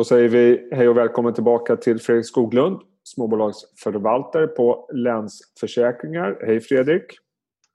Då 0.00 0.04
säger 0.04 0.28
vi 0.28 0.68
hej 0.72 0.88
och 0.88 0.96
välkommen 0.96 1.34
tillbaka 1.34 1.76
till 1.76 2.00
Fredrik 2.00 2.26
Skoglund, 2.26 2.80
småbolagsförvaltare 3.04 4.46
på 4.46 4.88
Länsförsäkringar. 4.92 6.38
Hej 6.46 6.60
Fredrik! 6.60 7.02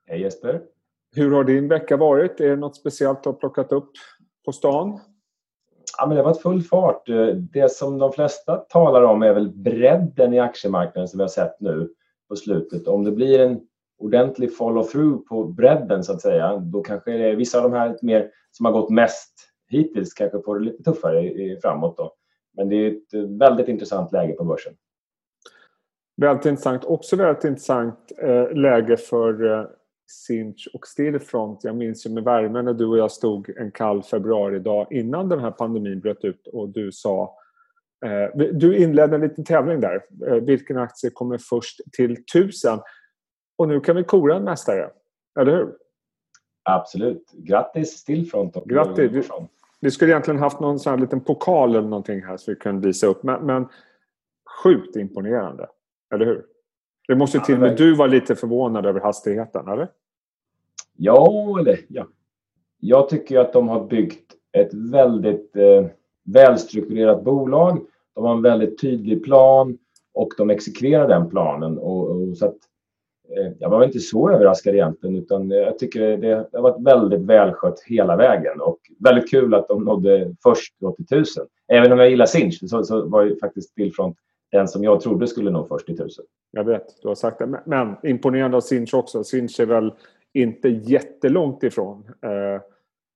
Hej 0.08 0.22
Jesper! 0.22 0.62
Hur 1.16 1.32
har 1.32 1.44
din 1.44 1.68
vecka 1.68 1.98
varit? 1.98 2.40
Är 2.40 2.50
det 2.50 2.56
något 2.56 2.76
speciellt 2.76 3.24
du 3.24 3.30
har 3.30 3.34
plockat 3.34 3.72
upp 3.72 3.92
på 4.46 4.52
stan? 4.52 5.00
Ja, 5.98 6.08
men 6.08 6.16
det 6.16 6.24
har 6.24 6.30
varit 6.30 6.42
full 6.42 6.64
fart. 6.64 7.06
Det 7.54 7.72
som 7.72 7.98
de 7.98 8.12
flesta 8.12 8.56
talar 8.58 9.02
om 9.02 9.22
är 9.22 9.34
väl 9.34 9.50
bredden 9.50 10.34
i 10.34 10.40
aktiemarknaden 10.40 11.08
som 11.08 11.18
vi 11.18 11.24
har 11.24 11.30
sett 11.30 11.60
nu 11.60 11.90
på 12.30 12.36
slutet. 12.36 12.88
Om 12.88 13.04
det 13.04 13.12
blir 13.12 13.40
en 13.40 13.60
ordentlig 14.00 14.52
follow-through 14.58 15.18
på 15.18 15.44
bredden 15.44 16.04
så 16.04 16.14
att 16.14 16.22
säga, 16.22 16.58
då 16.58 16.82
kanske 16.82 17.12
det 17.12 17.30
är 17.30 17.36
vissa 17.36 17.58
av 17.58 17.72
de 17.72 17.78
här 17.78 17.98
mer 18.02 18.30
som 18.52 18.66
har 18.66 18.74
gått 18.74 18.90
mest 18.90 19.45
hittills 19.68 20.14
kanske 20.14 20.42
får 20.42 20.60
det 20.60 20.66
lite 20.66 20.84
tuffare 20.84 21.58
framåt 21.62 21.98
då. 21.98 22.16
Men 22.58 22.70
det 22.70 22.76
är 22.76 22.92
ett 22.92 23.30
väldigt 23.40 23.68
intressant 23.68 24.12
läge 24.12 24.34
på 24.34 24.44
börsen. 24.44 24.74
Väldigt 26.18 26.46
intressant. 26.46 26.86
Också 26.86 27.16
väldigt 27.16 27.44
intressant 27.44 28.12
eh, 28.18 28.52
läge 28.52 28.98
för 28.98 29.52
eh, 29.52 29.66
Sinch 30.08 30.68
och 30.74 30.88
Stillfront. 30.88 31.64
Jag 31.64 31.76
minns 31.76 32.06
ju 32.06 32.10
med 32.10 32.24
värme 32.24 32.62
när 32.62 32.74
du 32.74 32.86
och 32.86 32.98
jag 32.98 33.12
stod 33.12 33.50
en 33.50 33.72
kall 33.72 34.04
februaridag 34.04 34.88
innan 34.92 35.30
den 35.30 35.40
här 35.40 35.52
pandemin 35.52 36.00
bröt 36.00 36.24
ut 36.24 36.48
och 36.48 36.70
du 36.70 36.92
sa 36.92 37.38
eh, 38.06 38.48
du 38.54 38.78
inledde 38.78 39.16
en 39.16 39.22
liten 39.22 39.44
tävling 39.44 39.82
där. 39.82 40.02
Vilken 40.40 40.78
aktie 40.78 41.10
kommer 41.10 41.38
först 41.38 41.82
till 41.92 42.26
tusen? 42.26 42.80
Och 43.58 43.68
nu 43.68 43.80
kan 43.80 43.96
vi 43.96 44.04
kora 44.04 44.36
en 44.36 44.44
mästare, 44.44 44.90
eller 45.40 45.52
hur? 45.52 45.76
Absolut. 46.64 47.32
Grattis 47.34 47.90
Stillfront. 47.90 48.56
Och 48.56 48.70
Grattis. 48.70 49.30
Vi, 49.86 49.92
skulle 49.92 50.12
egentligen 50.12 50.40
haft 50.40 50.60
någon 50.60 50.80
sån 50.80 50.92
här 50.92 51.00
liten 51.00 51.20
pokal 51.20 51.76
eller 51.76 51.88
någonting 51.88 52.24
här 52.24 52.38
så 52.38 52.52
vi 52.52 52.56
kunde 52.56 52.88
visa 52.88 53.08
upp. 53.08 53.24
Men, 53.24 53.46
men 53.46 53.68
sjukt 54.64 54.96
imponerande, 54.96 55.68
eller 56.14 56.26
hur? 56.26 56.46
Det 57.08 57.16
måste 57.16 57.40
till 57.40 57.56
och 57.56 57.62
med 57.62 57.78
du 57.78 57.96
vara 57.96 58.08
lite 58.08 58.36
förvånad 58.36 58.86
över 58.86 59.00
hastigheten, 59.00 59.68
eller? 59.68 59.88
Ja, 60.98 61.60
eller 61.60 61.80
ja. 61.88 62.08
Jag 62.80 63.10
tycker 63.10 63.40
att 63.40 63.54
de 63.54 63.68
har 63.68 63.88
byggt 63.88 64.32
ett 64.52 64.74
väldigt 64.74 65.56
eh, 65.56 65.86
välstrukturerat 66.24 67.24
bolag. 67.24 67.86
De 68.16 68.24
har 68.24 68.36
en 68.36 68.42
väldigt 68.42 68.82
tydlig 68.82 69.24
plan 69.24 69.78
och 70.14 70.30
de 70.38 70.50
exekverar 70.50 71.08
den 71.08 71.30
planen. 71.30 71.78
Och, 71.78 72.10
och 72.10 72.38
så 72.38 72.46
att, 72.46 72.58
jag 73.60 73.70
var 73.70 73.84
inte 73.84 74.00
så 74.00 74.30
överraskad 74.30 74.74
egentligen 74.74 75.16
utan 75.16 75.50
jag 75.50 75.80
tycker 75.80 76.18
det, 76.18 76.48
har 76.54 76.62
varit 76.62 76.86
väldigt 76.86 77.22
välskött 77.22 77.80
hela 77.86 78.16
vägen 78.16 78.62
och 78.62 78.80
väldigt 79.00 79.30
kul 79.30 79.54
att 79.54 79.68
de 79.68 79.84
nådde 79.84 80.36
först 80.44 80.74
till 80.96 81.08
tusen. 81.08 81.46
Även 81.68 81.92
om 81.92 82.00
jag 82.00 82.10
gillar 82.10 82.26
Sinch 82.26 82.60
så, 82.70 82.84
så 82.84 83.08
var 83.08 83.24
ju 83.24 83.40
faktiskt 83.40 83.70
Stillfront 83.70 84.18
den 84.52 84.68
som 84.68 84.84
jag 84.84 85.02
trodde 85.02 85.28
skulle 85.28 85.52
nå 85.52 85.66
först 85.66 85.86
till 85.86 85.98
tusen. 85.98 86.26
Jag 86.52 86.64
vet, 86.64 87.02
du 87.02 87.08
har 87.08 87.16
sagt 87.16 87.40
det. 87.40 87.62
Men 87.66 87.96
imponerande 88.04 88.58
av 88.58 88.62
Sinch 88.62 88.94
också. 88.94 89.24
Sinch 89.24 89.60
är 89.60 89.66
väl 89.66 89.94
inte 90.34 90.70
jättelångt 90.70 91.64
ifrån. 91.64 92.04
Eh, 92.22 92.62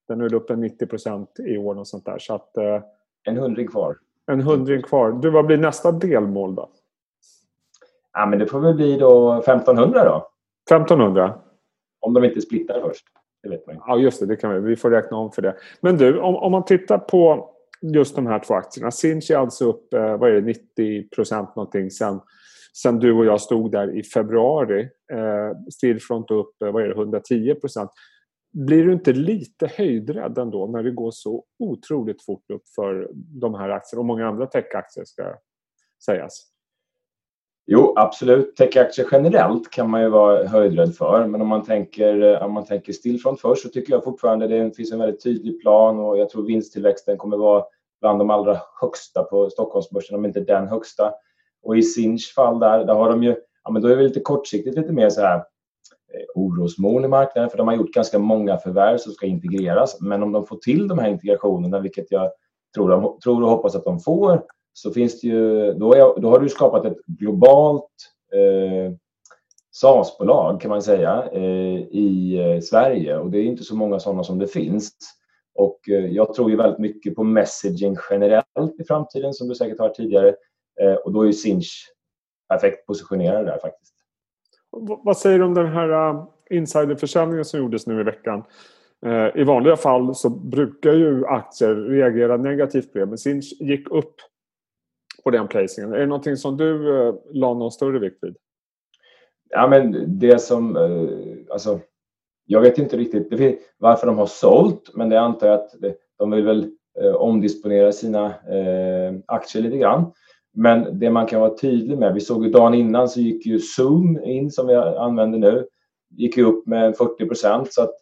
den 0.08 0.20
är 0.20 0.22
väl 0.22 0.34
uppe 0.34 0.56
90 0.56 0.86
procent 0.86 1.40
i 1.46 1.58
år 1.58 1.78
och 1.78 1.88
sånt 1.88 2.04
där. 2.04 2.18
Så 2.18 2.34
att, 2.34 2.56
eh, 2.56 2.82
en 3.24 3.36
hundring 3.36 3.68
kvar. 3.68 3.96
En 4.26 4.40
hundring 4.40 4.82
kvar. 4.82 5.12
Du, 5.12 5.30
vad 5.30 5.46
blir 5.46 5.56
nästa 5.56 5.92
delmål 5.92 6.54
då? 6.54 6.70
Ja, 8.12 8.26
men 8.26 8.38
det 8.38 8.46
får 8.46 8.60
väl 8.60 8.74
bli 8.74 8.96
då 8.96 9.32
1500 9.38 10.04
då. 10.04 10.28
1500? 10.70 11.34
Om 12.00 12.14
de 12.14 12.24
inte 12.24 12.40
splittar 12.40 12.80
först. 12.80 13.04
Det 13.42 13.48
vet 13.48 13.66
man 13.66 13.76
Ja, 13.86 13.98
just 13.98 14.20
det. 14.20 14.26
det 14.26 14.36
kan 14.36 14.54
vi. 14.54 14.60
vi 14.68 14.76
får 14.76 14.90
räkna 14.90 15.16
om 15.16 15.32
för 15.32 15.42
det. 15.42 15.56
Men 15.80 15.96
du, 15.96 16.20
om, 16.20 16.36
om 16.36 16.52
man 16.52 16.64
tittar 16.64 16.98
på 16.98 17.50
just 17.82 18.16
de 18.16 18.26
här 18.26 18.38
två 18.38 18.54
aktierna. 18.54 18.90
Sinch 18.90 19.30
är 19.30 19.36
alltså 19.36 19.64
upp 19.64 19.94
eh, 19.94 20.16
vad 20.16 20.30
är 20.30 20.34
det, 20.34 20.40
90 20.40 21.08
procent 21.08 21.56
någonting 21.56 21.90
sen, 21.90 22.20
sen 22.82 22.98
du 22.98 23.12
och 23.12 23.24
jag 23.24 23.40
stod 23.40 23.72
där 23.72 23.98
i 23.98 24.02
februari. 24.02 24.80
Eh, 25.12 25.70
Stillfront 25.70 26.30
upp 26.30 26.62
eh, 26.62 26.72
vad 26.72 26.82
är 26.82 26.88
det, 26.88 26.94
110 26.94 27.54
procent. 27.54 27.90
Blir 28.52 28.84
du 28.84 28.92
inte 28.92 29.12
lite 29.12 29.66
höjdrädd 29.66 30.38
ändå 30.38 30.66
när 30.66 30.82
det 30.82 30.90
går 30.90 31.10
så 31.10 31.44
otroligt 31.58 32.24
fort 32.24 32.50
upp 32.50 32.68
för 32.74 33.10
de 33.14 33.54
här 33.54 33.68
aktierna 33.68 34.00
och 34.00 34.06
många 34.06 34.28
andra 34.28 34.46
techaktier 34.46 35.04
ska 35.04 35.34
sägas? 36.04 36.46
Jo, 37.66 37.92
absolut. 37.96 38.56
Techaktier 38.56 39.06
generellt 39.12 39.70
kan 39.70 39.90
man 39.90 40.02
ju 40.02 40.08
vara 40.08 40.46
höjdrädd 40.46 40.94
för. 40.94 41.26
Men 41.26 41.42
om 41.42 41.48
man 41.48 41.64
tänker, 41.64 42.22
eh, 42.22 42.42
om 42.42 42.52
man 42.52 42.64
tänker 42.64 42.92
Stillfront 42.92 43.40
först 43.40 43.62
så 43.62 43.68
tycker 43.68 43.92
jag 43.92 44.04
fortfarande 44.04 44.46
det 44.46 44.76
finns 44.76 44.92
en 44.92 44.98
väldigt 44.98 45.22
tydlig 45.22 45.60
plan 45.60 45.98
och 45.98 46.18
jag 46.18 46.30
tror 46.30 46.46
vinsttillväxten 46.46 47.16
kommer 47.16 47.36
vara 47.36 47.64
bland 48.00 48.18
de 48.18 48.30
allra 48.30 48.58
högsta 48.80 49.22
på 49.22 49.50
Stockholmsbörsen, 49.50 50.16
om 50.16 50.24
inte 50.24 50.40
den 50.40 50.68
högsta. 50.68 51.12
Och 51.62 51.76
i 51.76 51.82
Sinch 51.82 52.34
fall 52.34 52.58
där, 52.58 52.84
där 52.84 52.94
har 52.94 53.10
de 53.10 53.22
ju, 53.22 53.36
ja 53.64 53.70
men 53.70 53.82
då 53.82 53.88
är 53.88 53.96
det 53.96 54.02
lite 54.02 54.20
kortsiktigt 54.20 54.76
lite 54.76 54.92
mer 54.92 55.10
så 55.10 55.20
här 55.20 55.36
eh, 55.36 55.42
orosmoln 56.34 57.04
i 57.04 57.08
marknaden 57.08 57.50
för 57.50 57.58
de 57.58 57.68
har 57.68 57.74
gjort 57.74 57.92
ganska 57.92 58.18
många 58.18 58.56
förvärv 58.56 58.98
som 58.98 59.12
ska 59.12 59.26
integreras. 59.26 60.00
Men 60.00 60.22
om 60.22 60.32
de 60.32 60.46
får 60.46 60.56
till 60.56 60.88
de 60.88 60.98
här 60.98 61.08
integrationerna, 61.08 61.80
vilket 61.80 62.10
jag 62.10 62.30
tror, 62.74 62.90
de, 62.90 63.18
tror 63.24 63.42
och 63.42 63.50
hoppas 63.50 63.74
att 63.74 63.84
de 63.84 64.00
får, 64.00 64.42
så 64.82 64.90
finns 64.90 65.20
det 65.20 65.26
ju, 65.26 65.72
då, 65.72 65.94
är, 65.94 66.20
då 66.20 66.30
har 66.30 66.38
du 66.38 66.48
skapat 66.48 66.84
ett 66.84 67.06
globalt 67.06 67.90
eh, 68.32 68.92
SaaS-bolag 69.72 70.60
kan 70.60 70.68
man 70.68 70.82
säga 70.82 71.28
eh, 71.32 71.78
i 71.90 72.38
eh, 72.38 72.60
Sverige 72.60 73.18
och 73.18 73.30
det 73.30 73.38
är 73.38 73.44
inte 73.44 73.64
så 73.64 73.76
många 73.76 73.98
sådana 73.98 74.24
som 74.24 74.38
det 74.38 74.46
finns. 74.46 74.90
Och 75.54 75.88
eh, 75.88 76.06
jag 76.06 76.34
tror 76.34 76.50
ju 76.50 76.56
väldigt 76.56 76.78
mycket 76.78 77.14
på 77.14 77.24
messaging 77.24 77.96
generellt 78.10 78.80
i 78.80 78.84
framtiden 78.84 79.34
som 79.34 79.48
du 79.48 79.54
säkert 79.54 79.78
har 79.78 79.86
hört 79.86 79.96
tidigare 79.96 80.28
eh, 80.80 80.94
och 80.94 81.12
då 81.12 81.22
är 81.22 81.26
ju 81.26 81.32
Sinch 81.32 81.92
perfekt 82.48 82.86
positionerad 82.86 83.46
där 83.46 83.58
faktiskt. 83.58 83.94
Vad 85.04 85.16
säger 85.16 85.38
du 85.38 85.44
om 85.44 85.54
den 85.54 85.72
här 85.72 86.10
eh, 86.10 86.24
insiderförsäljningen 86.50 87.44
som 87.44 87.60
gjordes 87.60 87.86
nu 87.86 88.00
i 88.00 88.04
veckan? 88.04 88.44
Eh, 89.06 89.40
I 89.40 89.44
vanliga 89.44 89.76
fall 89.76 90.14
så 90.14 90.30
brukar 90.30 90.92
ju 90.92 91.26
aktier 91.26 91.74
reagera 91.74 92.36
negativt 92.36 92.92
på 92.92 92.98
det 92.98 93.06
men 93.06 93.18
Sinch 93.18 93.52
gick 93.60 93.90
upp 93.90 94.14
på 95.22 95.30
den 95.30 95.48
placingen. 95.48 95.92
Är 95.92 95.98
det 95.98 96.06
någonting 96.06 96.36
som 96.36 96.56
du 96.56 96.98
eh, 96.98 97.14
la 97.32 97.54
någon 97.54 97.72
större 97.72 97.98
vikt 97.98 98.18
vid? 98.20 98.36
Ja, 99.50 99.68
men 99.68 100.04
det 100.18 100.42
som... 100.42 100.76
Eh, 100.76 101.52
alltså, 101.52 101.80
jag 102.46 102.60
vet 102.60 102.78
inte 102.78 102.96
riktigt 102.96 103.60
varför 103.78 104.06
de 104.06 104.18
har 104.18 104.26
sålt, 104.26 104.90
men 104.94 105.08
det 105.08 105.20
antar 105.20 105.46
jag 105.46 105.54
att 105.54 105.74
de 106.18 106.30
vill 106.30 106.44
väl 106.44 106.70
eh, 107.00 107.14
omdisponera 107.14 107.92
sina 107.92 108.26
eh, 108.26 109.14
aktier 109.26 109.62
lite 109.62 109.76
grann. 109.76 110.12
Men 110.52 110.98
det 110.98 111.10
man 111.10 111.26
kan 111.26 111.40
vara 111.40 111.56
tydlig 111.56 111.98
med, 111.98 112.14
vi 112.14 112.20
såg 112.20 112.44
ju 112.44 112.50
dagen 112.50 112.74
innan 112.74 113.08
så 113.08 113.20
gick 113.20 113.46
ju 113.46 113.58
Zoom 113.58 114.24
in 114.24 114.50
som 114.50 114.66
vi 114.66 114.74
använder 114.74 115.38
nu, 115.38 115.66
gick 116.10 116.36
ju 116.36 116.44
upp 116.44 116.66
med 116.66 116.96
40 116.96 117.26
procent 117.26 117.72
så 117.72 117.82
att 117.82 117.94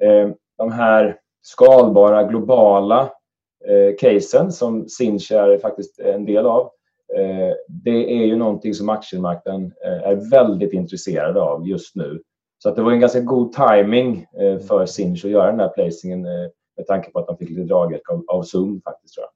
eh, 0.00 0.30
de 0.58 0.72
här 0.72 1.16
skalbara 1.42 2.24
globala 2.24 3.10
eh, 3.68 3.96
casen 3.98 4.52
som 4.52 4.88
Sinch 4.88 5.32
är 5.32 5.58
faktiskt 5.58 6.00
en 6.00 6.24
del 6.24 6.46
av. 6.46 6.70
Eh, 7.16 7.54
det 7.68 8.20
är 8.20 8.26
ju 8.26 8.36
någonting 8.36 8.74
som 8.74 8.88
aktiemarknaden 8.88 9.72
eh, 9.84 10.08
är 10.08 10.30
väldigt 10.30 10.72
intresserad 10.72 11.36
av 11.36 11.68
just 11.68 11.96
nu. 11.96 12.22
Så 12.62 12.68
att 12.68 12.76
det 12.76 12.82
var 12.82 12.92
en 12.92 13.00
ganska 13.00 13.20
god 13.20 13.52
timing 13.52 14.26
eh, 14.40 14.58
för 14.58 14.86
Sinch 14.86 15.24
att 15.24 15.30
göra 15.30 15.50
den 15.50 15.60
här 15.60 15.68
placingen 15.68 16.26
eh, 16.26 16.50
med 16.76 16.86
tanke 16.86 17.10
på 17.10 17.18
att 17.18 17.26
de 17.26 17.36
fick 17.36 17.50
lite 17.50 17.62
draghjälp 17.62 18.02
av, 18.10 18.24
av 18.28 18.42
Zoom 18.42 18.80
faktiskt 18.84 19.14
tror 19.14 19.24
jag. 19.24 19.30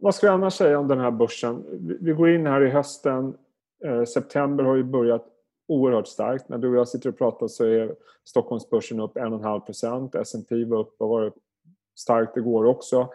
Vad 0.00 0.14
ska 0.14 0.26
vi 0.26 0.32
annars 0.32 0.54
säga 0.54 0.78
om 0.78 0.88
den 0.88 1.00
här 1.00 1.10
börsen? 1.10 1.64
Vi 2.00 2.12
går 2.12 2.30
in 2.30 2.46
här 2.46 2.66
i 2.66 2.70
hösten. 2.70 3.34
Eh, 3.84 4.04
september 4.04 4.64
har 4.64 4.76
ju 4.76 4.84
börjat 4.84 5.24
oerhört 5.68 6.06
starkt. 6.06 6.48
När 6.48 6.58
du 6.58 6.68
och 6.68 6.76
jag 6.76 6.88
sitter 6.88 7.08
och 7.08 7.18
pratar 7.18 7.48
så 7.48 7.64
är 7.64 7.94
Stockholmsbörsen 8.24 9.00
upp 9.00 9.16
1,5 9.16 9.60
procent. 9.60 10.14
S&P 10.14 10.64
var 10.64 10.78
upp 10.78 10.94
vad 10.98 11.08
var 11.08 11.22
det, 11.22 11.32
starkt 11.98 12.36
igår 12.36 12.64
också. 12.64 13.08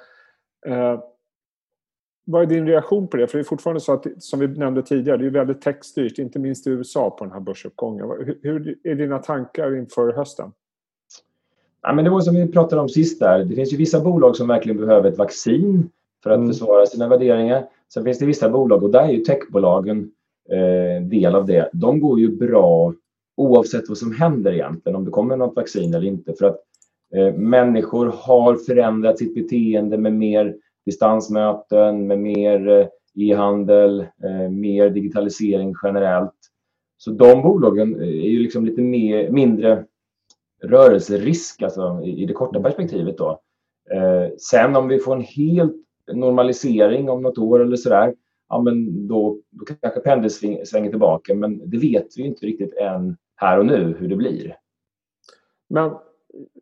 Eh, 0.65 0.99
vad 2.25 2.41
är 2.41 2.45
din 2.45 2.67
reaktion 2.67 3.07
på 3.07 3.17
det? 3.17 3.27
För 3.27 3.37
det 3.37 3.41
är 3.41 3.43
fortfarande 3.43 3.81
så 3.81 3.93
att, 3.93 4.05
som 4.19 4.39
vi 4.39 4.47
nämnde 4.47 4.83
tidigare, 4.83 5.17
det 5.17 5.25
är 5.25 5.29
väldigt 5.29 5.61
techstyrt, 5.61 6.17
inte 6.17 6.39
minst 6.39 6.67
i 6.67 6.69
USA 6.69 7.09
på 7.09 7.23
den 7.23 7.33
här 7.33 7.39
börsuppgången. 7.39 8.09
Hur, 8.09 8.39
hur 8.41 8.77
är 8.83 8.95
dina 8.95 9.19
tankar 9.19 9.75
inför 9.75 10.13
hösten? 10.13 10.51
Ja, 11.81 11.93
men 11.93 12.05
det 12.05 12.11
var 12.11 12.21
som 12.21 12.35
vi 12.35 12.51
pratade 12.51 12.81
om 12.81 12.89
sist 12.89 13.19
där. 13.19 13.43
Det 13.43 13.55
finns 13.55 13.73
ju 13.73 13.77
vissa 13.77 13.99
bolag 13.99 14.35
som 14.35 14.47
verkligen 14.47 14.77
behöver 14.77 15.09
ett 15.09 15.17
vaccin 15.17 15.89
för 16.23 16.29
att 16.29 16.37
mm. 16.37 16.47
försvara 16.47 16.85
sina 16.85 17.07
värderingar. 17.07 17.65
Sen 17.93 18.03
finns 18.03 18.19
det 18.19 18.25
vissa 18.25 18.49
bolag, 18.49 18.83
och 18.83 18.91
där 18.91 19.03
är 19.03 19.11
ju 19.11 19.19
techbolagen 19.19 20.11
eh, 20.49 21.03
del 21.03 21.35
av 21.35 21.45
det. 21.45 21.69
De 21.73 21.99
går 21.99 22.19
ju 22.19 22.37
bra 22.37 22.93
oavsett 23.35 23.89
vad 23.89 23.97
som 23.97 24.15
händer 24.15 24.51
egentligen, 24.51 24.95
om 24.95 25.05
det 25.05 25.11
kommer 25.11 25.37
något 25.37 25.55
vaccin 25.55 25.93
eller 25.93 26.07
inte. 26.07 26.33
För 26.33 26.45
att 26.45 26.59
Eh, 27.15 27.33
människor 27.33 28.05
har 28.05 28.55
förändrat 28.55 29.17
sitt 29.17 29.35
beteende 29.35 29.97
med 29.97 30.13
mer 30.13 30.55
distansmöten, 30.85 32.07
med 32.07 32.19
mer 32.19 32.67
eh, 32.67 32.87
e-handel, 33.15 33.99
eh, 33.99 34.49
mer 34.49 34.89
digitalisering 34.89 35.73
generellt. 35.83 36.35
Så 36.97 37.11
de 37.11 37.41
bolagen 37.41 37.95
är 38.01 38.05
ju 38.05 38.39
liksom 38.39 38.65
lite 38.65 38.81
mer, 38.81 39.29
mindre 39.29 39.85
rörelserisk 40.63 41.61
alltså, 41.61 42.01
i 42.03 42.25
det 42.25 42.33
korta 42.33 42.61
perspektivet. 42.61 43.17
Då. 43.17 43.39
Sen 44.37 44.75
om 44.75 44.87
vi 44.87 44.99
får 44.99 45.15
en 45.15 45.21
helt 45.21 45.75
normalisering 46.13 47.09
om 47.09 47.21
något 47.21 47.37
år 47.37 47.59
eller 47.59 47.75
sådär, 47.75 48.13
ja 48.49 48.61
men 48.61 49.07
då, 49.07 49.39
då 49.49 49.65
kanske 49.81 49.99
pendeln 49.99 50.65
svänger 50.65 50.89
tillbaka. 50.89 51.35
Men 51.35 51.69
det 51.69 51.77
vet 51.77 52.07
vi 52.17 52.23
inte 52.23 52.45
riktigt 52.45 52.73
än 52.73 53.17
här 53.35 53.59
och 53.59 53.65
nu 53.65 53.95
hur 53.99 54.07
det 54.07 54.15
blir. 54.15 54.55
Men 55.69 55.91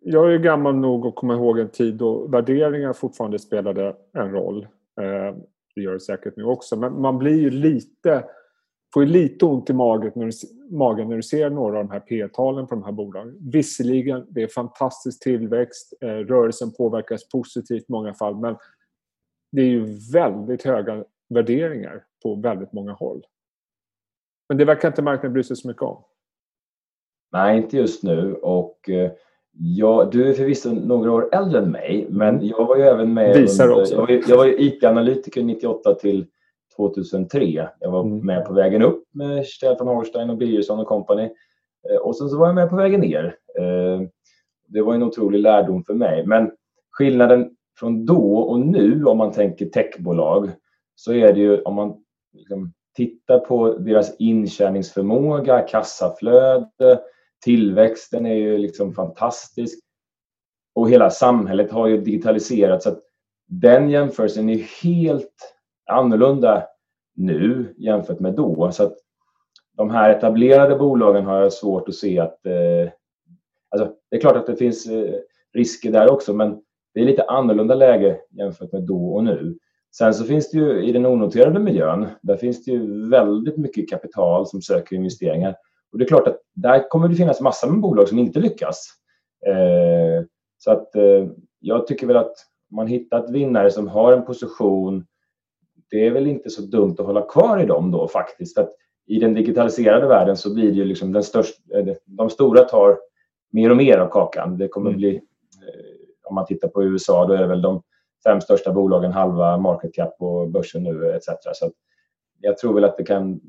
jag 0.02 0.34
är 0.34 0.38
gammal 0.38 0.76
nog 0.76 1.08
att 1.08 1.16
komma 1.16 1.34
ihåg 1.34 1.60
en 1.60 1.70
tid 1.70 1.96
då 1.96 2.28
värderingar 2.28 2.94
fortfarande 2.94 3.40
spelade 3.40 3.96
en 4.14 4.32
roll. 4.32 4.68
Eh, 5.02 5.36
det 5.76 5.82
gör 5.82 5.94
det 5.94 6.00
säkert 6.00 6.38
nu 6.38 6.44
också. 6.44 6.76
Men 6.76 7.02
man 7.02 7.18
blir 7.18 7.40
ju 7.40 7.50
lite, 7.50 8.26
får 8.94 9.04
ju 9.04 9.10
lite 9.10 9.46
ont 9.46 9.70
i 9.70 9.74
magen 9.74 10.12
när, 10.16 10.26
du, 10.26 10.32
magen 10.78 11.10
när 11.10 11.16
du 11.16 11.24
ser 11.24 11.50
några 11.50 11.80
av 11.80 11.86
de 11.86 11.92
här 11.92 12.00
P-talen 12.00 12.68
på 12.68 12.76
de 12.76 12.84
här 12.84 12.92
bolagen. 12.92 13.38
Visserligen, 13.52 14.26
det 14.30 14.44
är 14.44 14.48
fantastisk 14.48 15.24
tillväxt. 15.24 15.94
Eh, 16.02 16.08
rörelsen 16.08 16.74
påverkas 16.74 17.30
positivt 17.30 17.82
i 17.90 17.92
många 17.92 18.14
fall. 18.14 18.36
Men 18.36 18.56
det 19.52 19.62
är 19.62 19.66
ju 19.66 19.86
väldigt 20.14 20.64
höga 20.64 21.06
värderingar 21.30 22.04
på 22.24 22.36
väldigt 22.36 22.74
många 22.74 22.92
håll. 22.92 23.26
Men 24.50 24.58
det 24.58 24.66
verkar 24.66 24.88
inte 24.88 25.02
marknaden 25.02 25.34
bry 25.34 25.44
sig 25.44 25.56
så 25.56 25.68
mycket 25.68 25.84
om. 25.84 26.04
Nej, 27.32 27.58
inte 27.58 27.78
just 27.78 28.04
nu. 28.04 28.34
Och 28.34 28.90
eh, 28.90 29.12
Ja, 29.54 30.10
du 30.12 30.30
är 30.30 30.34
förvisso 30.34 30.72
några 30.72 31.12
år 31.12 31.30
äldre 31.32 31.60
än 31.60 31.72
mig, 31.72 32.08
men 32.10 32.48
jag 32.48 32.66
var 32.66 32.78
ju 32.78 32.84
även 32.84 33.14
med... 33.14 33.38
Visar 33.38 33.68
under, 33.68 33.82
också. 33.82 33.94
Jag 33.94 34.02
var, 34.02 34.22
jag 34.28 34.38
var 34.38 34.46
ju 34.46 34.56
IT-analytiker 34.60 35.44
98 35.44 35.94
till 35.94 36.26
2003. 36.76 37.70
Jag 37.80 37.92
var 37.92 38.04
mm. 38.04 38.26
med 38.26 38.46
på 38.46 38.54
vägen 38.54 38.82
upp 38.82 39.04
med 39.14 39.46
Stefan 39.46 39.88
Horstein 39.88 40.30
och 40.30 40.38
Birgersson 40.38 40.80
och 40.80 40.88
company. 40.88 41.30
Eh, 41.90 41.98
och 41.98 42.18
sen 42.18 42.30
så 42.30 42.38
var 42.38 42.46
jag 42.46 42.56
med 42.56 42.70
på 42.70 42.76
vägen 42.76 43.02
ner. 43.02 43.36
Eh, 43.60 44.02
det 44.68 44.82
var 44.82 44.94
en 44.94 45.04
otrolig 45.04 45.40
lärdom 45.40 45.84
för 45.84 45.94
mig. 45.94 46.26
Men 46.26 46.52
skillnaden 46.92 47.50
från 47.80 48.06
då 48.06 48.38
och 48.38 48.60
nu 48.60 49.06
om 49.06 49.18
man 49.18 49.32
tänker 49.32 49.66
techbolag 49.66 50.50
så 50.96 51.14
är 51.14 51.34
det 51.34 51.40
ju 51.40 51.62
om 51.62 51.76
man 51.76 51.94
liksom 52.34 52.74
tittar 52.96 53.40
på 53.40 53.74
deras 53.74 54.16
intjäningsförmåga, 54.20 55.60
kassaflöde, 55.60 57.00
Tillväxten 57.44 58.26
är 58.26 58.36
ju 58.36 58.58
liksom 58.58 58.94
fantastisk. 58.94 59.80
Och 60.76 60.90
hela 60.90 61.10
samhället 61.10 61.72
har 61.72 61.88
ju 61.88 62.02
digitaliserats. 62.02 62.84
Så 62.84 62.90
att 62.90 63.00
den 63.48 63.90
jämförelsen 63.90 64.50
är 64.50 64.84
helt 64.84 65.56
annorlunda 65.90 66.64
nu 67.16 67.76
jämfört 67.78 68.20
med 68.20 68.34
då. 68.34 68.72
Så 68.72 68.84
att 68.84 68.98
de 69.78 69.90
här 69.90 70.10
etablerade 70.10 70.76
bolagen 70.76 71.26
har 71.26 71.42
jag 71.42 71.54
svårt 71.54 71.90
att 71.90 71.96
se 71.96 72.20
att... 72.20 72.46
Eh, 72.46 72.92
alltså, 73.70 73.96
det 74.10 74.16
är 74.16 74.22
klart 74.22 74.38
att 74.38 74.46
det 74.46 74.56
finns 74.56 74.86
eh, 74.86 75.16
risker 75.54 75.92
där 75.92 76.12
också, 76.12 76.34
men 76.34 76.62
det 76.94 77.00
är 77.00 77.06
lite 77.06 77.24
annorlunda 77.24 77.76
läge 77.76 78.20
jämfört 78.32 78.72
med 78.72 78.84
då 78.84 79.14
och 79.14 79.24
nu. 79.24 79.58
Sen 79.98 80.14
så 80.14 80.24
finns 80.24 80.52
det 80.52 80.58
ju 80.58 80.84
i 80.84 80.92
den 80.92 81.06
onoterade 81.06 81.60
miljön, 81.60 82.08
där 82.22 82.38
finns 82.38 82.64
det 82.64 82.72
ju 82.72 83.10
väldigt 83.10 83.58
mycket 83.58 83.90
kapital 83.90 84.48
som 84.48 84.62
söker 84.62 84.96
investeringar. 84.96 85.56
Och 85.92 85.98
det 85.98 86.04
är 86.04 86.08
klart 86.08 86.28
att 86.28 86.42
där 86.54 86.90
kommer 86.90 87.08
det 87.08 87.16
finnas 87.16 87.42
massor 87.42 87.72
med 87.72 87.82
bolag 87.82 88.08
som 88.08 88.20
inte 88.20 88.40
lyckas. 88.40 88.88
Eh, 89.48 90.26
så 90.58 90.72
att 90.72 90.96
eh, 90.96 91.28
jag 91.60 91.88
tycker 91.88 92.08
väl 92.08 92.18
att 92.18 92.36
man 92.72 92.88
hittat 92.88 93.30
vinnare 93.30 93.72
som 93.72 93.88
har 93.88 94.14
en 94.14 94.26
position, 94.26 95.06
det 95.90 96.08
är 96.08 96.12
väl 96.12 96.28
inte 96.28 96.50
så 96.50 96.62
dumt 96.62 96.96
att 97.00 97.06
hålla 97.06 97.22
kvar 97.22 97.64
i 97.64 97.66
dem 97.66 97.92
då 97.92 98.08
faktiskt. 98.08 98.56
För 98.56 98.62
att 98.62 98.76
I 99.08 99.20
den 99.20 99.34
digitaliserade 99.34 100.08
världen 100.08 100.38
så 100.38 100.54
blir 100.54 100.72
det 100.72 100.78
ju 100.78 100.86
liksom 100.86 101.12
den 101.12 101.24
största, 101.24 101.80
eh, 101.80 101.96
de 102.06 102.30
stora 102.30 102.64
tar 102.64 103.00
mer 103.52 103.70
och 103.70 103.78
mer 103.78 103.98
av 103.98 104.10
kakan. 104.10 104.58
Det 104.58 104.68
kommer 104.68 104.90
mm. 104.90 104.98
bli, 104.98 105.16
eh, 105.16 106.30
om 106.30 106.36
man 106.36 106.46
tittar 106.46 106.68
på 106.68 106.84
USA, 106.84 107.26
då 107.26 107.34
är 107.34 107.42
det 107.42 107.48
väl 107.48 107.62
de 107.62 107.84
fem 108.24 108.42
största 108.42 108.72
bolagen 108.72 109.12
halva 109.12 109.58
market 109.58 109.94
cap 109.94 110.18
på 110.18 110.48
börsen 110.48 110.84
nu 110.84 111.12
etc. 111.12 111.28
Så 111.54 111.72
jag 112.40 112.58
tror 112.58 112.74
väl 112.74 112.84
att 112.84 112.98
det 112.98 113.04
kan 113.04 113.40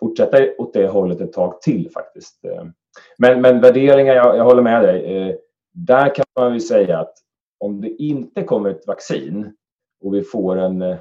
fortsätta 0.00 0.38
åt 0.58 0.72
det 0.72 0.86
hållet 0.86 1.20
ett 1.20 1.32
tag 1.32 1.60
till 1.60 1.90
faktiskt. 1.94 2.44
Men, 3.18 3.40
men 3.40 3.60
värderingar, 3.60 4.14
jag, 4.14 4.36
jag 4.36 4.44
håller 4.44 4.62
med 4.62 4.82
dig. 4.82 5.16
Eh, 5.16 5.34
där 5.72 6.14
kan 6.14 6.24
man 6.38 6.54
ju 6.54 6.60
säga 6.60 6.98
att 6.98 7.14
om 7.58 7.80
det 7.80 7.88
inte 7.88 8.42
kommer 8.42 8.70
ett 8.70 8.86
vaccin 8.86 9.52
och 10.04 10.14
vi 10.14 10.22
får 10.22 10.56
en 10.56 10.82
eh, 10.82 10.98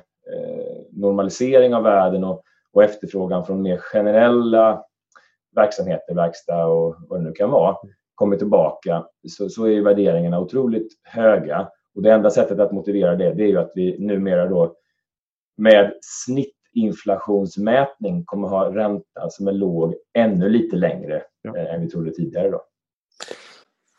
normalisering 0.92 1.75
av 1.75 1.84
världen 1.84 2.24
och, 2.24 2.44
och 2.74 2.84
efterfrågan 2.84 3.46
från 3.46 3.62
mer 3.62 3.78
generella 3.78 4.84
verksamheter, 5.56 6.16
verkstad 6.16 6.66
och 6.66 6.95
vad 7.07 7.19
det 7.19 7.24
nu 7.24 7.31
kan 7.31 7.52
vara, 7.52 7.78
kommer 8.16 8.38
tillbaka 8.38 9.06
så, 9.28 9.50
så 9.50 9.68
är 9.68 9.81
värderingarna 9.81 10.40
otroligt 10.40 10.94
höga. 11.04 11.68
Och 11.95 12.02
det 12.02 12.12
enda 12.12 12.30
sättet 12.30 12.60
att 12.60 12.72
motivera 12.72 13.16
det, 13.16 13.34
det 13.34 13.44
är 13.44 13.48
ju 13.48 13.57
att 13.57 13.72
vi 13.75 14.00
numera 14.00 14.48
då 14.48 14.75
med 15.57 15.94
snitt 16.02 16.58
inflationsmätning 16.74 18.25
kommer 18.25 18.48
ha 18.48 18.75
ränta 18.75 19.30
som 19.30 19.48
är 19.48 19.51
låg 19.51 19.95
ännu 20.13 20.50
lite 20.50 20.75
längre 20.75 21.24
ja. 21.42 21.57
Eh, 21.57 21.74
än 21.74 21.81
vi 21.81 21.89
trodde 21.89 22.12
tidigare. 22.12 22.50
Då. 22.50 22.62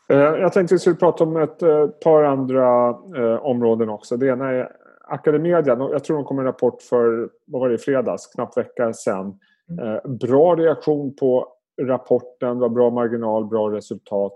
Eh, 0.09 0.19
jag 0.19 0.53
tänkte 0.53 0.75
att 0.75 0.75
vi 0.75 0.79
skulle 0.79 0.95
prata 0.95 1.23
om 1.23 1.37
ett 1.37 1.61
eh, 1.61 1.87
par 1.87 2.23
andra 2.23 2.95
områden 3.39 3.89
också. 3.89 4.17
Det 4.17 4.27
ena 4.27 4.51
är 4.51 4.71
Academedia. 5.07 5.77
Jag 5.91 6.03
tror 6.03 6.17
de 6.17 6.25
kom 6.25 6.39
en 6.39 6.45
rapport 6.45 6.81
för, 6.81 7.29
vad 7.45 7.61
var 7.61 7.69
det, 7.69 7.77
fredags, 7.77 8.27
knappt 8.27 8.57
vecka 8.57 8.93
sedan. 8.93 9.39
Mm. 9.69 10.17
Bra 10.17 10.55
reaktion 10.55 11.15
på 11.15 11.47
rapporten, 11.81 12.59
var 12.59 12.69
bra 12.69 12.89
marginal, 12.89 13.45
bra 13.45 13.71
resultat. 13.71 14.33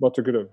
Vad 0.00 0.14
tycker 0.14 0.32
du? 0.32 0.50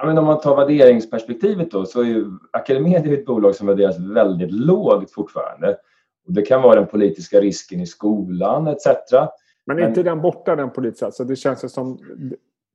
Ja, 0.00 0.06
men 0.06 0.18
om 0.18 0.24
man 0.24 0.40
tar 0.40 0.56
värderingsperspektivet 0.56 1.70
då 1.70 1.84
så 1.84 2.00
är 2.00 2.04
ju 2.04 2.30
Academedia 2.50 3.14
ett 3.14 3.26
bolag 3.26 3.54
som 3.54 3.66
värderas 3.66 3.98
väldigt 3.98 4.52
lågt 4.52 5.12
fortfarande. 5.12 5.76
Och 6.26 6.32
det 6.32 6.42
kan 6.42 6.62
vara 6.62 6.74
den 6.74 6.86
politiska 6.86 7.40
risken 7.40 7.80
i 7.80 7.86
skolan 7.86 8.66
etc. 8.66 8.86
Men 9.66 9.78
är 9.78 9.88
inte 9.88 10.02
den 10.02 10.20
borta 10.20 10.56
den 10.56 10.70
politiska? 10.70 11.06
Alltså 11.06 11.24
det 11.24 11.36
känns 11.36 11.72
som, 11.72 11.98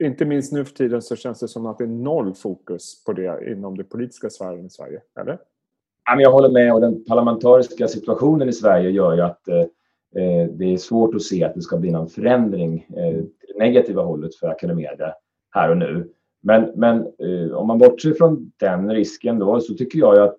inte 0.04 0.24
minst 0.24 0.52
nu 0.52 0.64
för 0.64 0.74
tiden 0.74 1.02
så 1.02 1.16
känns 1.16 1.40
det 1.40 1.48
som 1.48 1.66
att 1.66 1.78
det 1.78 1.84
är 1.84 1.88
noll 1.88 2.34
fokus 2.34 3.04
på 3.04 3.12
det 3.12 3.52
inom 3.52 3.76
det 3.76 3.84
politiska 3.84 4.30
sfären 4.30 4.66
i 4.66 4.70
Sverige, 4.70 5.00
eller? 5.20 5.38
Ja, 6.04 6.14
men 6.14 6.20
jag 6.20 6.32
håller 6.32 6.50
med 6.50 6.74
och 6.74 6.80
den 6.80 7.04
parlamentariska 7.04 7.88
situationen 7.88 8.48
i 8.48 8.52
Sverige 8.52 8.90
gör 8.90 9.14
ju 9.14 9.20
att 9.20 9.48
eh, 9.48 9.64
det 10.50 10.72
är 10.72 10.76
svårt 10.76 11.14
att 11.14 11.22
se 11.22 11.44
att 11.44 11.54
det 11.54 11.62
ska 11.62 11.76
bli 11.76 11.90
någon 11.90 12.08
förändring 12.08 12.86
eh, 12.96 13.14
till 13.14 13.48
det 13.54 13.58
negativa 13.58 14.02
hållet 14.02 14.34
för 14.34 14.48
Academedia 14.48 15.14
här 15.50 15.70
och 15.70 15.76
nu. 15.76 16.08
Men, 16.42 16.72
men 16.74 16.98
eh, 16.98 17.54
om 17.54 17.66
man 17.66 17.78
bortser 17.78 18.14
från 18.14 18.52
den 18.56 18.94
risken 18.94 19.38
då 19.38 19.60
så 19.60 19.74
tycker 19.74 19.98
jag 19.98 20.18
att 20.18 20.38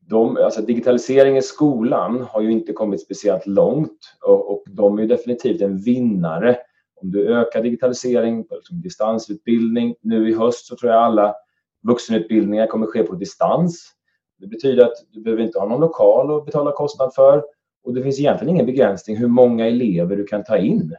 de, 0.00 0.36
alltså 0.36 0.62
digitalisering 0.62 1.36
i 1.36 1.42
skolan 1.42 2.22
har 2.22 2.40
ju 2.40 2.52
inte 2.52 2.72
kommit 2.72 3.00
speciellt 3.00 3.46
långt 3.46 3.98
och, 4.26 4.52
och 4.52 4.64
de 4.66 4.98
är 4.98 5.06
definitivt 5.06 5.60
en 5.60 5.78
vinnare. 5.78 6.56
Om 6.94 7.10
du 7.10 7.34
ökar 7.34 7.62
digitalisering, 7.62 8.46
liksom 8.50 8.80
distansutbildning, 8.80 9.94
nu 10.00 10.30
i 10.30 10.34
höst 10.34 10.66
så 10.66 10.76
tror 10.76 10.92
jag 10.92 11.02
alla 11.02 11.34
vuxenutbildningar 11.82 12.66
kommer 12.66 12.86
ske 12.86 13.02
på 13.02 13.14
distans. 13.14 13.92
Det 14.38 14.46
betyder 14.46 14.84
att 14.84 14.96
du 15.10 15.20
behöver 15.20 15.42
inte 15.42 15.58
ha 15.58 15.68
någon 15.68 15.80
lokal 15.80 16.38
att 16.38 16.46
betala 16.46 16.72
kostnad 16.72 17.14
för 17.14 17.42
och 17.84 17.94
det 17.94 18.02
finns 18.02 18.20
egentligen 18.20 18.54
ingen 18.54 18.66
begränsning 18.66 19.16
hur 19.16 19.28
många 19.28 19.66
elever 19.66 20.16
du 20.16 20.24
kan 20.24 20.44
ta 20.44 20.56
in, 20.56 20.96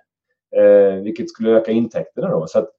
eh, 0.55 0.96
vilket 0.96 1.29
skulle 1.29 1.51
öka 1.51 1.72
intäkterna 1.72 2.29
då. 2.29 2.48
Så 2.48 2.60
att 2.60 2.70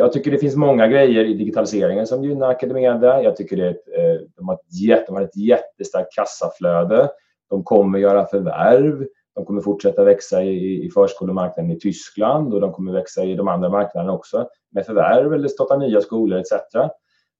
jag 0.00 0.12
tycker 0.12 0.30
det 0.30 0.38
finns 0.38 0.56
många 0.56 0.86
grejer 0.86 1.24
i 1.24 1.34
digitaliseringen 1.34 2.06
som 2.06 2.24
gynnar 2.24 2.50
Academedia. 2.50 3.22
Jag 3.22 3.36
tycker 3.36 3.56
det 3.56 3.68
ett, 3.68 3.88
eh, 3.96 4.26
de, 4.36 4.48
har 4.48 4.54
ett, 4.54 5.06
de 5.06 5.14
har 5.14 5.22
ett 5.22 5.36
jättestarkt 5.36 6.14
kassaflöde. 6.14 7.08
De 7.50 7.64
kommer 7.64 7.98
göra 7.98 8.26
förvärv. 8.26 9.06
De 9.34 9.44
kommer 9.44 9.60
fortsätta 9.60 10.04
växa 10.04 10.42
i, 10.42 10.84
i 10.84 10.90
förskolemarknaden 10.90 11.70
i 11.70 11.78
Tyskland 11.78 12.54
och 12.54 12.60
de 12.60 12.72
kommer 12.72 12.92
växa 12.92 13.24
i 13.24 13.34
de 13.34 13.48
andra 13.48 13.68
marknaderna 13.68 14.12
också 14.12 14.48
med 14.72 14.86
förvärv 14.86 15.34
eller 15.34 15.48
starta 15.48 15.76
nya 15.76 16.00
skolor 16.00 16.38
etc. 16.38 16.52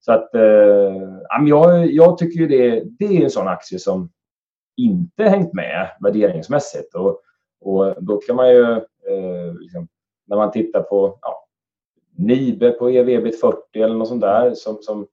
Så 0.01 0.13
att, 0.13 0.35
eh, 0.35 1.43
jag, 1.47 1.93
jag 1.93 2.19
tycker 2.19 2.47
det, 2.47 2.83
det 2.99 3.17
är 3.17 3.25
en 3.25 3.31
sån 3.31 3.49
aktie 3.49 3.79
som 3.79 4.11
inte 4.77 5.25
hängt 5.25 5.55
med 5.55 5.89
värderingsmässigt. 6.01 6.95
Och, 6.95 7.21
och 7.61 7.95
då 8.05 8.17
kan 8.17 8.37
man 8.37 8.51
ju, 8.51 8.63
eh, 8.73 9.55
liksom, 9.61 9.89
när 10.27 10.37
man 10.37 10.51
tittar 10.51 10.83
på 10.83 11.19
ja, 11.23 11.47
Nibe 12.21 12.71
på 12.71 12.89
ev 12.89 13.31
40 13.31 13.57
eller 13.75 13.95
något 13.95 14.09
sånt 14.09 14.21
där 14.21 14.55
som, 14.55 14.79
som, 14.81 15.07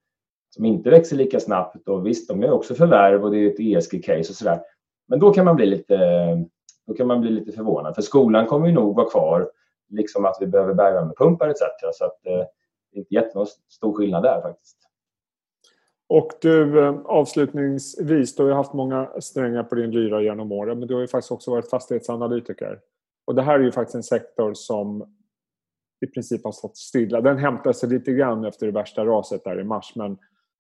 som 0.50 0.66
inte 0.66 0.90
växer 0.90 1.16
lika 1.16 1.40
snabbt. 1.40 1.88
Och 1.88 2.08
visst, 2.08 2.28
de 2.28 2.42
gör 2.42 2.52
också 2.52 2.76
förvärv 2.76 3.24
och 3.24 3.32
det 3.32 3.38
är 3.38 3.48
ett 3.48 3.60
ESG-case 3.60 4.30
och 4.30 4.36
sådär. 4.36 4.60
Men 5.08 5.20
då 5.20 5.34
kan 5.34 5.46
man 5.46 5.56
bli 5.56 5.66
lite 5.66 5.98
då 6.88 6.94
kan 6.94 7.08
man 7.08 7.22
bli 7.22 7.30
lite 7.30 7.52
förvånad. 7.52 7.96
För 7.96 8.02
skolan 8.02 8.46
kommer 8.46 8.68
ju 8.68 8.74
nog 8.74 8.96
vara 8.96 9.10
kvar, 9.10 9.52
liksom 9.90 10.26
att 10.26 10.38
vi 10.40 10.48
behöver 10.48 10.74
bergvärmepumpar 10.74 11.50
etc. 11.50 11.62
Så 11.94 12.06
att, 12.06 12.26
eh, 12.26 12.46
det 12.92 12.98
är 12.98 13.00
inte 13.00 13.14
jättestor 13.14 13.94
skillnad 13.94 14.24
där 14.24 14.42
faktiskt. 14.42 14.78
Och 16.10 16.32
du, 16.42 16.80
eh, 16.80 16.96
avslutningsvis, 17.06 18.36
du 18.36 18.44
har 18.44 18.50
ju 18.50 18.56
haft 18.56 18.74
många 18.74 19.10
strängar 19.20 19.64
på 19.64 19.76
din 19.76 19.92
lyra 19.92 20.22
genom 20.22 20.52
åren, 20.52 20.80
men 20.80 20.88
du 20.88 20.94
har 20.94 21.02
ju 21.02 21.08
faktiskt 21.08 21.32
också 21.32 21.52
varit 21.52 21.70
fastighetsanalytiker. 21.70 22.80
Och 23.26 23.36
det 23.36 23.42
här 23.42 23.60
är 23.60 23.64
ju 23.64 23.72
faktiskt 23.72 23.96
en 23.96 24.04
sektor 24.04 24.54
som 24.54 25.17
i 26.02 26.08
princip 26.08 26.44
har 26.44 26.52
stått 26.52 26.78
stilla. 26.78 27.22
Den 27.22 27.38
hämtade 27.38 27.74
sig 27.74 27.90
lite 27.90 28.12
grann 28.12 28.46
efter 28.46 28.66
det 28.66 28.72
värsta 28.72 29.06
raset 29.06 29.44
där 29.44 29.60
i 29.60 29.64
mars 29.64 29.94
men 29.96 30.18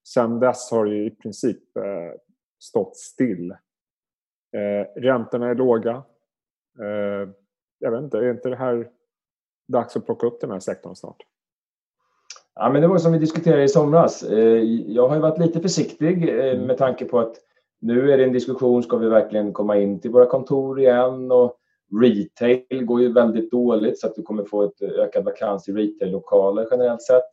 Sen 0.07 0.39
dess 0.39 0.71
har 0.71 0.85
det 0.85 0.95
i 0.95 1.09
princip 1.09 1.77
eh, 1.77 2.19
stått 2.59 2.95
still. 2.95 3.51
Eh, 4.55 5.01
räntorna 5.01 5.49
är 5.49 5.55
låga. 5.55 6.03
Eh, 6.79 7.29
jag 7.79 7.91
vet 7.91 8.03
inte, 8.03 8.17
är 8.17 8.31
inte 8.31 8.49
det 8.49 8.55
här 8.55 8.89
dags 9.67 9.95
att 9.95 10.05
plocka 10.05 10.27
upp 10.27 10.41
den 10.41 10.51
här 10.51 10.59
sektorn 10.59 10.95
snart? 10.95 11.17
Ja, 12.55 12.69
men 12.69 12.81
det 12.81 12.87
var 12.87 12.97
som 12.97 13.11
vi 13.11 13.19
diskuterade 13.19 13.63
i 13.63 13.69
somras. 13.69 14.23
Eh, 14.23 14.63
jag 14.87 15.07
har 15.07 15.19
varit 15.19 15.39
lite 15.39 15.59
försiktig 15.59 16.29
eh, 16.29 16.53
mm. 16.53 16.67
med 16.67 16.77
tanke 16.77 17.05
på 17.05 17.19
att 17.19 17.35
nu 17.79 18.11
är 18.11 18.17
det 18.17 18.23
en 18.23 18.33
diskussion, 18.33 18.83
ska 18.83 18.97
vi 18.97 19.09
verkligen 19.09 19.53
komma 19.53 19.77
in 19.77 19.99
till 19.99 20.11
våra 20.11 20.25
kontor 20.25 20.79
igen? 20.79 21.31
Och 21.31 21.57
retail 22.01 22.85
går 22.85 23.01
ju 23.01 23.13
väldigt 23.13 23.51
dåligt 23.51 23.99
så 23.99 24.07
att 24.07 24.15
du 24.15 24.21
kommer 24.21 24.43
få 24.43 24.63
ett 24.63 24.81
ökad 24.81 25.25
vakans 25.25 25.69
i 25.69 25.71
retail-lokaler 25.71 26.67
generellt 26.71 27.01
sett. 27.01 27.23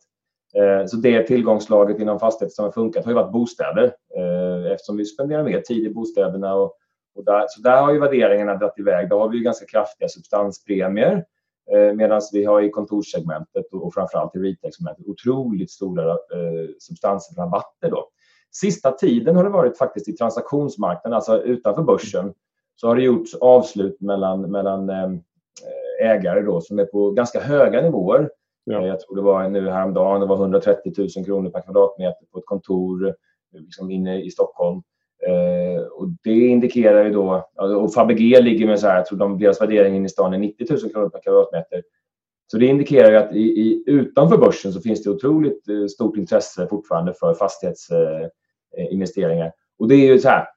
Eh, 0.55 0.85
så 0.85 0.97
det 0.97 1.23
tillgångslaget 1.23 1.99
inom 1.99 2.19
fastigheter 2.19 2.55
som 2.55 2.65
har 2.65 2.71
funkat 2.71 3.05
har 3.05 3.11
ju 3.11 3.15
varit 3.15 3.31
bostäder 3.31 3.83
eh, 4.17 4.71
eftersom 4.71 4.97
vi 4.97 5.05
spenderar 5.05 5.43
mer 5.43 5.61
tid 5.61 5.85
i 5.85 5.93
bostäderna. 5.93 6.55
Och, 6.55 6.77
och 7.15 7.25
där, 7.25 7.45
så 7.49 7.61
där 7.61 7.81
har 7.81 7.93
ju 7.93 7.99
värderingarna 7.99 8.55
dragit 8.55 8.79
iväg. 8.79 9.09
Då 9.09 9.19
har 9.19 9.29
vi 9.29 9.37
ju 9.37 9.43
ganska 9.43 9.65
kraftiga 9.65 10.09
substanspremier 10.09 11.25
eh, 11.71 11.93
Medan 11.93 12.21
vi 12.31 12.45
har 12.45 12.61
i 12.61 12.69
kontorssegmentet 12.69 13.65
och 13.71 13.93
framförallt 13.93 14.35
i 14.35 14.39
retail-segmentet 14.39 15.07
otroligt 15.07 15.71
stora 15.71 16.11
eh, 16.11 16.69
substansrabatter. 16.79 17.89
Då. 17.89 18.09
Sista 18.51 18.91
tiden 18.91 19.35
har 19.35 19.43
det 19.43 19.49
varit 19.49 19.77
faktiskt 19.77 20.09
i 20.09 20.13
transaktionsmarknaden, 20.13 21.13
alltså 21.13 21.43
utanför 21.43 21.83
börsen, 21.83 22.33
så 22.75 22.87
har 22.87 22.95
det 22.95 23.01
gjorts 23.01 23.35
avslut 23.35 24.01
mellan, 24.01 24.51
mellan 24.51 24.89
eh, 24.89 25.11
ägare 26.01 26.41
då, 26.41 26.61
som 26.61 26.79
är 26.79 26.85
på 26.85 27.11
ganska 27.11 27.39
höga 27.39 27.81
nivåer. 27.81 28.29
Ja. 28.63 28.87
Jag 28.87 28.99
tror 28.99 29.15
det 29.15 29.21
var 29.21 29.49
nu 29.49 29.69
häromdagen, 29.69 30.21
det 30.21 30.27
var 30.27 30.35
130 30.35 30.93
000 30.97 31.09
kronor 31.25 31.49
per 31.49 31.61
kvadratmeter 31.61 32.25
på 32.31 32.39
ett 32.39 32.45
kontor 32.45 33.15
liksom 33.53 33.91
inne 33.91 34.21
i 34.21 34.31
Stockholm. 34.31 34.81
Eh, 35.27 35.81
och 35.83 36.07
det 36.23 36.47
indikerar 36.47 37.05
ju 37.05 37.11
då, 37.11 37.49
och 37.55 37.93
Fabege 37.93 38.41
ligger 38.41 38.67
med 38.67 38.79
så 38.79 38.87
här, 38.87 38.95
jag 38.95 39.05
tror 39.05 39.19
de, 39.19 39.39
deras 39.39 39.61
värdering 39.61 39.95
in 39.95 40.05
i 40.05 40.09
stan 40.09 40.33
är 40.33 40.37
90 40.37 40.67
000 40.69 40.79
kronor 40.91 41.09
per 41.09 41.21
kvadratmeter. 41.21 41.83
Så 42.47 42.57
det 42.57 42.65
indikerar 42.65 43.11
ju 43.11 43.17
att 43.17 43.35
i, 43.35 43.39
i, 43.39 43.83
utanför 43.87 44.37
börsen 44.37 44.73
så 44.73 44.81
finns 44.81 45.03
det 45.03 45.09
otroligt 45.09 45.69
eh, 45.69 45.85
stort 45.85 46.17
intresse 46.17 46.67
fortfarande 46.67 47.13
för 47.13 47.33
fastighetsinvesteringar. 47.33 49.45
Eh, 49.45 49.51
och 49.79 49.87
det 49.87 49.95
är 49.95 50.13
ju 50.13 50.19
så 50.19 50.29
här, 50.29 50.47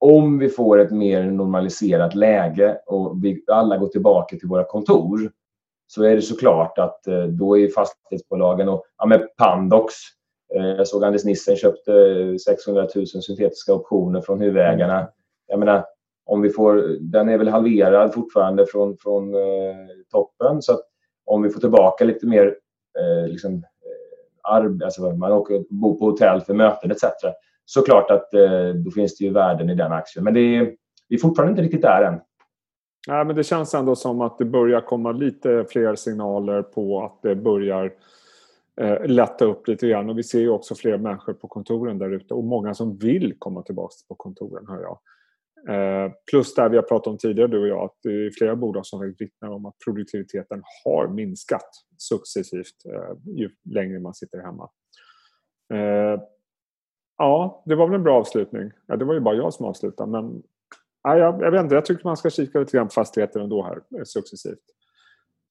om 0.00 0.38
vi 0.38 0.48
får 0.48 0.78
ett 0.78 0.90
mer 0.90 1.30
normaliserat 1.30 2.14
läge 2.14 2.78
och 2.86 3.24
vi 3.24 3.44
alla 3.46 3.76
går 3.76 3.88
tillbaka 3.88 4.36
till 4.36 4.48
våra 4.48 4.64
kontor 4.64 5.30
så 5.86 6.02
är 6.02 6.16
det 6.16 6.22
såklart 6.22 6.78
att 6.78 7.06
eh, 7.06 7.22
då 7.22 7.58
är 7.58 7.68
fastighetsbolagen 7.68 8.68
och 8.68 8.84
ja, 8.98 9.06
med 9.06 9.36
Pandox 9.36 9.94
Eh, 10.54 10.66
jag 10.66 10.88
såg 10.88 11.04
Anders 11.04 11.24
Nissen 11.24 11.56
köpte 11.56 11.92
600 12.38 12.88
000 12.94 13.06
syntetiska 13.06 13.74
optioner 13.74 14.20
från 14.20 14.40
huvudägarna. 14.40 15.08
Jag 15.46 15.58
menar, 15.58 15.84
om 16.26 16.42
vi 16.42 16.50
får, 16.50 16.96
den 17.00 17.28
är 17.28 17.38
väl 17.38 17.48
halverad 17.48 18.14
fortfarande 18.14 18.66
från, 18.66 18.96
från 18.96 19.34
eh, 19.34 19.86
toppen. 20.10 20.62
Så 20.62 20.80
om 21.24 21.42
vi 21.42 21.50
får 21.50 21.60
tillbaka 21.60 22.04
lite 22.04 22.26
mer 22.26 22.46
eh, 22.98 23.28
liksom, 23.28 23.54
eh, 23.54 24.52
arb, 24.52 24.82
alltså 24.82 25.10
man 25.10 25.32
åker 25.32 25.64
bo 25.70 25.98
på 25.98 26.04
hotell 26.04 26.40
för 26.40 26.54
möten 26.54 26.90
etc. 26.90 27.04
Såklart 27.70 28.10
att 28.10 28.34
eh, 28.34 28.68
då 28.84 28.90
finns 28.90 29.18
det 29.18 29.24
ju 29.24 29.32
värden 29.32 29.70
i 29.70 29.74
den 29.74 29.92
aktien. 29.92 30.24
Men 30.24 30.34
det 30.34 30.40
är, 30.40 30.74
vi 31.08 31.16
är 31.16 31.20
fortfarande 31.20 31.50
inte 31.50 31.62
riktigt 31.62 31.82
där 31.82 32.02
än. 32.02 32.20
Nej, 33.08 33.24
men 33.24 33.36
det 33.36 33.44
känns 33.44 33.74
ändå 33.74 33.96
som 33.96 34.20
att 34.20 34.38
det 34.38 34.44
börjar 34.44 34.80
komma 34.80 35.12
lite 35.12 35.64
fler 35.68 35.94
signaler 35.94 36.62
på 36.62 37.04
att 37.04 37.22
det 37.22 37.36
börjar 37.36 37.92
eh, 38.80 39.06
lätta 39.06 39.44
upp 39.44 39.68
lite 39.68 39.88
grann. 39.88 40.10
Och 40.10 40.18
vi 40.18 40.22
ser 40.22 40.40
ju 40.40 40.48
också 40.48 40.74
fler 40.74 40.98
människor 40.98 41.32
på 41.32 41.48
kontoren 41.48 41.98
där 41.98 42.10
ute 42.10 42.34
och 42.34 42.44
många 42.44 42.74
som 42.74 42.96
vill 42.96 43.34
komma 43.38 43.62
tillbaka 43.62 43.94
på 44.08 44.14
kontoren, 44.14 44.66
hör 44.68 44.80
jag. 44.82 44.98
Eh, 45.68 46.12
plus 46.30 46.54
det 46.54 46.68
vi 46.68 46.76
har 46.76 46.82
pratat 46.82 47.06
om 47.06 47.18
tidigare, 47.18 47.48
du 47.48 47.60
och 47.60 47.68
jag, 47.68 47.84
att 47.84 47.96
det 48.02 48.26
är 48.26 48.30
flera 48.30 48.56
bolag 48.56 48.86
som 48.86 49.14
vittnar 49.18 49.48
om 49.48 49.66
att 49.66 49.74
produktiviteten 49.84 50.62
har 50.84 51.08
minskat 51.08 51.70
successivt 51.98 52.84
eh, 52.94 53.34
ju 53.36 53.50
längre 53.64 54.00
man 54.00 54.14
sitter 54.14 54.38
hemma. 54.38 54.70
Eh, 55.74 56.20
ja, 57.18 57.62
det 57.64 57.74
var 57.74 57.86
väl 57.86 57.94
en 57.94 58.02
bra 58.02 58.18
avslutning. 58.18 58.70
Ja, 58.86 58.96
det 58.96 59.04
var 59.04 59.14
ju 59.14 59.20
bara 59.20 59.34
jag 59.34 59.54
som 59.54 59.66
avslutade, 59.66 60.10
men 60.10 60.42
ja, 61.02 61.18
jag, 61.18 61.42
jag 61.42 61.50
vet 61.50 61.62
inte, 61.62 61.74
jag 61.74 61.84
tycker 61.84 62.04
man 62.04 62.16
ska 62.16 62.30
kika 62.30 62.58
lite 62.58 62.76
grann 62.76 62.86
på 62.86 62.92
fastigheter 62.92 63.40
ändå 63.40 63.62
här 63.62 63.80
eh, 63.98 64.04
successivt. 64.04 64.64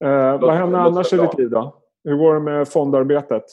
Eh, 0.04 0.40
vad 0.40 0.54
händer 0.54 0.78
annars 0.78 1.12
i 1.12 1.16
ditt 1.16 1.38
liv 1.38 1.50
då? 1.50 1.76
Hur 2.04 2.16
går 2.16 2.34
det 2.34 2.40
med 2.40 2.68
fondarbetet? 2.68 3.44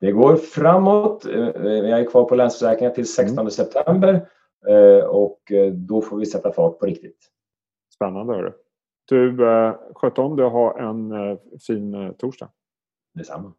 Det 0.00 0.12
går 0.12 0.36
framåt. 0.36 1.26
Eh, 1.26 1.32
jag 1.64 2.00
är 2.00 2.04
kvar 2.04 2.24
på 2.24 2.34
Länsförsäkringar 2.34 2.90
till 2.90 3.12
16 3.12 3.38
mm. 3.38 3.50
september 3.50 4.28
eh, 4.68 5.04
och 5.04 5.52
eh, 5.52 5.72
då 5.72 6.02
får 6.02 6.16
vi 6.18 6.26
sätta 6.26 6.52
fart 6.52 6.78
på 6.78 6.86
riktigt. 6.86 7.18
Spännande. 7.94 8.34
Hörru. 8.34 8.52
Du, 9.04 9.36
sköt 9.94 10.18
om 10.18 10.36
dig 10.36 10.44
och 10.44 10.52
ha 10.52 10.78
en 10.78 11.12
fin 11.66 12.14
torsdag. 12.18 12.48
Detsamma. 13.14 13.52